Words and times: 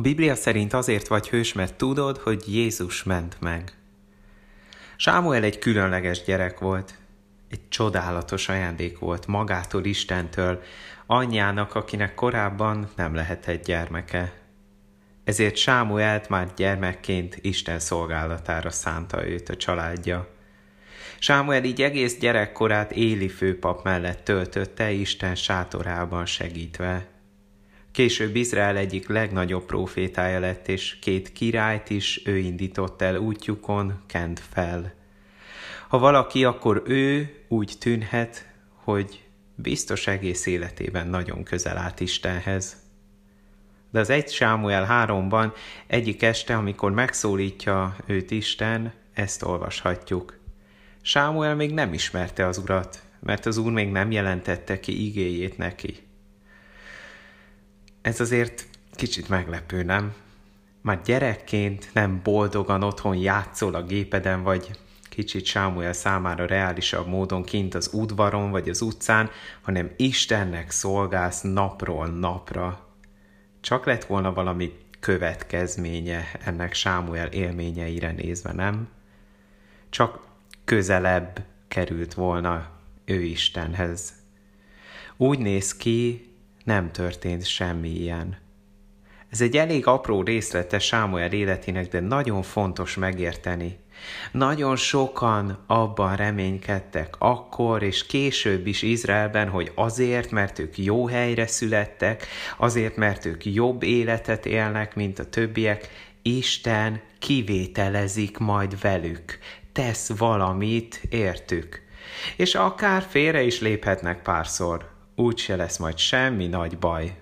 A 0.00 0.02
Biblia 0.02 0.34
szerint 0.34 0.72
azért 0.72 1.08
vagy 1.08 1.28
hős, 1.28 1.52
mert 1.52 1.74
tudod, 1.74 2.18
hogy 2.18 2.54
Jézus 2.54 3.02
ment 3.02 3.36
meg. 3.40 3.72
Sámuel 4.96 5.42
egy 5.42 5.58
különleges 5.58 6.22
gyerek 6.22 6.58
volt, 6.58 6.94
egy 7.50 7.68
csodálatos 7.68 8.48
ajándék 8.48 8.98
volt 8.98 9.26
magától 9.26 9.84
Istentől, 9.84 10.62
anyjának, 11.06 11.74
akinek 11.74 12.14
korábban 12.14 12.88
nem 12.96 13.14
lehetett 13.14 13.64
gyermeke. 13.64 14.32
Ezért 15.24 15.56
Sámuelt 15.56 16.28
már 16.28 16.54
gyermekként 16.56 17.38
Isten 17.40 17.78
szolgálatára 17.78 18.70
szánta 18.70 19.26
őt 19.26 19.48
a 19.48 19.56
családja. 19.56 20.28
Sámuel 21.18 21.64
így 21.64 21.82
egész 21.82 22.18
gyerekkorát 22.18 22.92
Éli 22.92 23.28
főpap 23.28 23.84
mellett 23.84 24.24
töltötte 24.24 24.90
Isten 24.90 25.34
sátorában 25.34 26.26
segítve. 26.26 27.19
Később 28.00 28.36
Izrael 28.36 28.76
egyik 28.76 29.08
legnagyobb 29.08 29.64
profétája 29.64 30.38
lett, 30.38 30.68
és 30.68 30.98
két 30.98 31.32
királyt 31.32 31.90
is 31.90 32.22
ő 32.24 32.36
indított 32.36 33.02
el 33.02 33.16
útjukon, 33.16 34.02
kent 34.06 34.40
fel. 34.52 34.94
Ha 35.88 35.98
valaki, 35.98 36.44
akkor 36.44 36.82
ő 36.86 37.34
úgy 37.48 37.72
tűnhet, 37.78 38.48
hogy 38.74 39.24
biztos 39.54 40.06
egész 40.06 40.46
életében 40.46 41.08
nagyon 41.08 41.42
közel 41.42 41.76
állt 41.76 42.00
Istenhez. 42.00 42.76
De 43.90 44.00
az 44.00 44.10
egy 44.10 44.28
Sámuel 44.30 44.84
háromban 44.84 45.52
egyik 45.86 46.22
este, 46.22 46.56
amikor 46.56 46.92
megszólítja 46.92 47.96
őt 48.06 48.30
Isten, 48.30 48.92
ezt 49.12 49.42
olvashatjuk. 49.42 50.38
Sámuel 51.02 51.54
még 51.54 51.72
nem 51.72 51.92
ismerte 51.92 52.46
az 52.46 52.58
urat, 52.58 53.02
mert 53.20 53.46
az 53.46 53.56
úr 53.56 53.72
még 53.72 53.90
nem 53.90 54.10
jelentette 54.10 54.80
ki 54.80 55.06
igéjét 55.06 55.58
neki. 55.58 56.08
Ez 58.02 58.20
azért 58.20 58.66
kicsit 58.92 59.28
meglepő, 59.28 59.82
nem? 59.82 60.14
Már 60.80 61.00
gyerekként 61.02 61.90
nem 61.92 62.20
boldogan 62.22 62.82
otthon 62.82 63.16
játszol 63.16 63.74
a 63.74 63.82
gépeden, 63.82 64.42
vagy 64.42 64.70
kicsit 65.08 65.44
Sámuel 65.44 65.92
számára 65.92 66.46
reálisabb 66.46 67.06
módon 67.06 67.42
kint 67.42 67.74
az 67.74 67.90
udvaron 67.92 68.50
vagy 68.50 68.68
az 68.68 68.80
utcán, 68.80 69.30
hanem 69.60 69.90
Istennek 69.96 70.70
szolgálsz 70.70 71.40
napról 71.40 72.06
napra. 72.06 72.88
Csak 73.60 73.86
lett 73.86 74.04
volna 74.04 74.32
valami 74.32 74.72
következménye 75.00 76.24
ennek 76.44 76.74
Sámuel 76.74 77.26
élményeire 77.26 78.12
nézve, 78.12 78.52
nem? 78.52 78.88
Csak 79.90 80.20
közelebb 80.64 81.44
került 81.68 82.14
volna 82.14 82.70
ő 83.04 83.22
Istenhez. 83.22 84.12
Úgy 85.16 85.38
néz 85.38 85.76
ki, 85.76 86.29
nem 86.64 86.92
történt 86.92 87.46
semmi 87.46 87.88
ilyen. 87.88 88.36
Ez 89.30 89.40
egy 89.40 89.56
elég 89.56 89.86
apró 89.86 90.22
részlete 90.22 90.78
Sámuel 90.78 91.32
életének, 91.32 91.88
de 91.88 92.00
nagyon 92.00 92.42
fontos 92.42 92.96
megérteni. 92.96 93.78
Nagyon 94.32 94.76
sokan 94.76 95.64
abban 95.66 96.16
reménykedtek 96.16 97.14
akkor 97.18 97.82
és 97.82 98.06
később 98.06 98.66
is 98.66 98.82
Izraelben, 98.82 99.48
hogy 99.48 99.72
azért, 99.74 100.30
mert 100.30 100.58
ők 100.58 100.78
jó 100.78 101.06
helyre 101.06 101.46
születtek, 101.46 102.26
azért, 102.58 102.96
mert 102.96 103.24
ők 103.24 103.44
jobb 103.44 103.82
életet 103.82 104.46
élnek, 104.46 104.94
mint 104.94 105.18
a 105.18 105.28
többiek, 105.28 105.88
Isten 106.22 107.00
kivételezik 107.18 108.38
majd 108.38 108.80
velük, 108.80 109.38
tesz 109.72 110.08
valamit 110.18 111.00
értük. 111.10 111.82
És 112.36 112.54
akár 112.54 113.02
félre 113.08 113.42
is 113.42 113.60
léphetnek 113.60 114.22
párszor, 114.22 114.90
úgyse 115.14 115.56
lesz 115.56 115.76
majd 115.76 115.98
semmi 115.98 116.46
nagy 116.46 116.78
baj. 116.78 117.20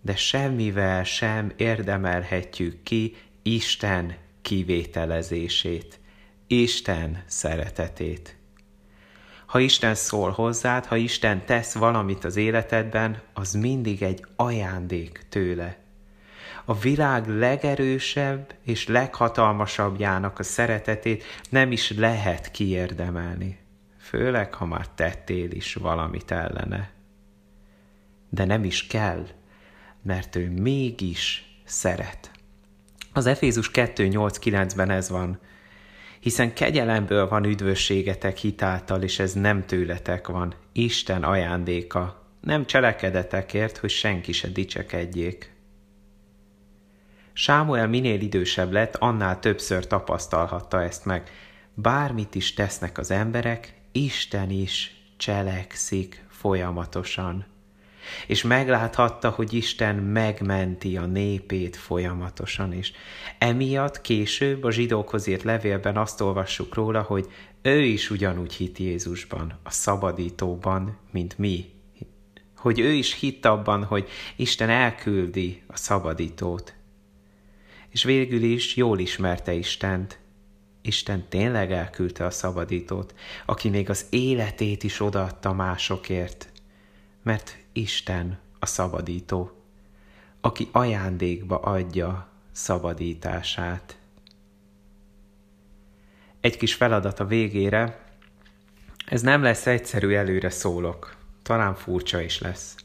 De 0.00 0.16
semmivel 0.16 1.04
sem 1.04 1.52
érdemelhetjük 1.56 2.82
ki 2.82 3.16
Isten 3.42 4.16
kivételezését, 4.42 6.00
Isten 6.46 7.22
szeretetét. 7.26 8.36
Ha 9.46 9.58
Isten 9.58 9.94
szól 9.94 10.30
hozzád, 10.30 10.84
ha 10.84 10.96
Isten 10.96 11.44
tesz 11.44 11.74
valamit 11.74 12.24
az 12.24 12.36
életedben, 12.36 13.22
az 13.32 13.52
mindig 13.52 14.02
egy 14.02 14.24
ajándék 14.36 15.26
tőle. 15.28 15.78
A 16.64 16.74
világ 16.74 17.28
legerősebb 17.28 18.54
és 18.62 18.86
leghatalmasabbjának 18.86 20.38
a 20.38 20.42
szeretetét 20.42 21.24
nem 21.48 21.72
is 21.72 21.90
lehet 21.90 22.50
kiérdemelni, 22.50 23.58
főleg 23.98 24.54
ha 24.54 24.66
már 24.66 24.88
tettél 24.88 25.50
is 25.50 25.74
valamit 25.74 26.30
ellene. 26.30 26.90
De 28.30 28.44
nem 28.44 28.64
is 28.64 28.86
kell, 28.86 29.26
mert 30.02 30.36
ő 30.36 30.50
mégis 30.50 31.52
szeret. 31.64 32.30
Az 33.12 33.26
Efézus 33.26 33.70
2.8.9-ben 33.70 34.90
ez 34.90 35.08
van, 35.08 35.40
hiszen 36.20 36.54
kegyelemből 36.54 37.28
van 37.28 37.44
üdvösségetek 37.44 38.36
hitáltal, 38.36 39.02
és 39.02 39.18
ez 39.18 39.32
nem 39.32 39.66
tőletek 39.66 40.26
van, 40.26 40.54
Isten 40.72 41.22
ajándéka, 41.22 42.26
nem 42.40 42.66
cselekedetekért, 42.66 43.76
hogy 43.76 43.90
senki 43.90 44.32
se 44.32 44.48
dicsekedjék. 44.48 45.52
Sámuel 47.32 47.88
minél 47.88 48.20
idősebb 48.20 48.72
lett, 48.72 48.96
annál 48.96 49.38
többször 49.38 49.86
tapasztalhatta 49.86 50.82
ezt 50.82 51.04
meg. 51.04 51.30
Bármit 51.74 52.34
is 52.34 52.54
tesznek 52.54 52.98
az 52.98 53.10
emberek, 53.10 53.77
Isten 53.98 54.50
is 54.50 54.96
cselekszik 55.16 56.24
folyamatosan 56.28 57.46
és 58.26 58.42
megláthatta, 58.42 59.30
hogy 59.30 59.52
Isten 59.52 59.96
megmenti 59.96 60.96
a 60.96 61.06
népét 61.06 61.76
folyamatosan 61.76 62.72
is. 62.72 62.92
Emiatt 63.38 64.00
később 64.00 64.64
a 64.64 64.70
zsidókhoz 64.70 65.26
írt 65.26 65.42
levélben 65.42 65.96
azt 65.96 66.20
olvassuk 66.20 66.74
róla, 66.74 67.02
hogy 67.02 67.26
ő 67.62 67.80
is 67.80 68.10
ugyanúgy 68.10 68.52
hit 68.52 68.78
Jézusban, 68.78 69.58
a 69.62 69.70
szabadítóban, 69.70 70.98
mint 71.10 71.38
mi. 71.38 71.64
Hogy 72.56 72.78
ő 72.78 72.92
is 72.92 73.14
hitt 73.14 73.44
abban, 73.44 73.84
hogy 73.84 74.08
Isten 74.36 74.70
elküldi 74.70 75.62
a 75.66 75.76
szabadítót. 75.76 76.74
És 77.88 78.04
végül 78.04 78.42
is 78.42 78.76
jól 78.76 78.98
ismerte 78.98 79.52
Istent. 79.52 80.18
Isten 80.82 81.28
tényleg 81.28 81.72
elküldte 81.72 82.24
a 82.24 82.30
szabadítót, 82.30 83.14
aki 83.46 83.68
még 83.68 83.90
az 83.90 84.06
életét 84.10 84.82
is 84.82 85.00
odaadta 85.00 85.52
másokért, 85.52 86.48
mert 87.22 87.56
Isten 87.72 88.38
a 88.58 88.66
szabadító, 88.66 89.50
aki 90.40 90.68
ajándékba 90.72 91.58
adja 91.58 92.28
szabadítását. 92.52 93.98
Egy 96.40 96.56
kis 96.56 96.74
feladat 96.74 97.20
a 97.20 97.26
végére, 97.26 98.06
ez 99.06 99.22
nem 99.22 99.42
lesz 99.42 99.66
egyszerű 99.66 100.14
előre 100.14 100.50
szólok, 100.50 101.16
talán 101.42 101.74
furcsa 101.74 102.20
is 102.20 102.38
lesz. 102.38 102.76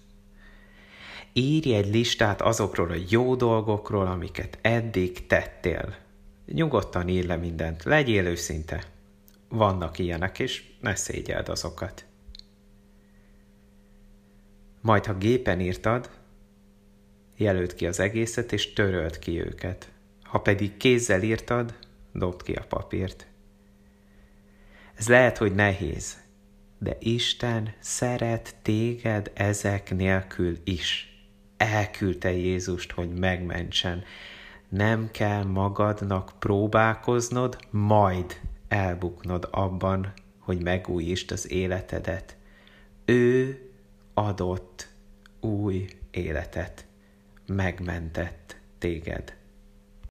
Írj 1.33 1.73
egy 1.73 1.93
listát 1.93 2.41
azokról 2.41 2.91
a 2.91 3.03
jó 3.09 3.35
dolgokról, 3.35 4.07
amiket 4.07 4.57
eddig 4.61 5.27
tettél. 5.27 5.95
Nyugodtan 6.45 7.07
írj 7.07 7.27
le 7.27 7.35
mindent, 7.35 7.83
legyél 7.83 8.25
őszinte. 8.25 8.83
Vannak 9.49 9.99
ilyenek, 9.99 10.39
és 10.39 10.63
ne 10.81 10.95
szégyeld 10.95 11.49
azokat. 11.49 12.05
Majd, 14.81 15.05
ha 15.05 15.17
gépen 15.17 15.59
írtad, 15.59 16.09
jelölt 17.37 17.73
ki 17.73 17.87
az 17.87 17.99
egészet, 17.99 18.51
és 18.51 18.73
törölt 18.73 19.19
ki 19.19 19.39
őket. 19.39 19.91
Ha 20.23 20.39
pedig 20.39 20.77
kézzel 20.77 21.21
írtad, 21.21 21.77
dobd 22.11 22.43
ki 22.43 22.53
a 22.53 22.65
papírt. 22.67 23.27
Ez 24.93 25.07
lehet, 25.07 25.37
hogy 25.37 25.55
nehéz, 25.55 26.17
de 26.77 26.97
Isten 26.99 27.73
szeret 27.79 28.55
téged 28.61 29.31
ezek 29.33 29.95
nélkül 29.95 30.57
is. 30.63 31.17
Elküldte 31.57 32.31
Jézust, 32.31 32.91
hogy 32.91 33.09
megmentsen. 33.13 34.03
Nem 34.73 35.09
kell 35.11 35.43
magadnak 35.43 36.31
próbálkoznod, 36.39 37.57
majd 37.69 38.39
elbuknod 38.67 39.47
abban, 39.51 40.13
hogy 40.39 40.63
megújítsd 40.63 41.31
az 41.31 41.51
életedet. 41.51 42.37
Ő 43.05 43.61
adott 44.13 44.87
új 45.39 45.87
életet, 46.11 46.85
megmentett 47.45 48.57
téged. 48.77 49.35